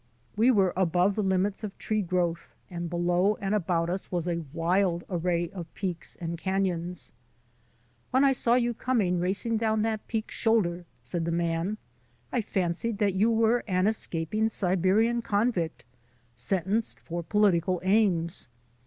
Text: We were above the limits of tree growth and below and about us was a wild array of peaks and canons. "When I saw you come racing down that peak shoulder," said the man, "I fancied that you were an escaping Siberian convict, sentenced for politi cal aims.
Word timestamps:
We 0.35 0.49
were 0.49 0.73
above 0.75 1.13
the 1.13 1.21
limits 1.21 1.63
of 1.63 1.77
tree 1.77 2.01
growth 2.01 2.49
and 2.71 2.89
below 2.89 3.37
and 3.39 3.53
about 3.53 3.87
us 3.87 4.11
was 4.11 4.27
a 4.27 4.43
wild 4.51 5.03
array 5.11 5.51
of 5.51 5.71
peaks 5.75 6.15
and 6.19 6.39
canons. 6.39 7.11
"When 8.09 8.23
I 8.23 8.31
saw 8.31 8.55
you 8.55 8.73
come 8.73 8.99
racing 9.19 9.57
down 9.57 9.83
that 9.83 10.07
peak 10.07 10.31
shoulder," 10.31 10.85
said 11.03 11.23
the 11.25 11.31
man, 11.31 11.77
"I 12.31 12.41
fancied 12.41 12.97
that 12.97 13.13
you 13.13 13.29
were 13.29 13.63
an 13.67 13.85
escaping 13.85 14.49
Siberian 14.49 15.21
convict, 15.21 15.85
sentenced 16.35 16.99
for 16.99 17.21
politi 17.23 17.63
cal 17.63 17.79
aims. 17.83 18.49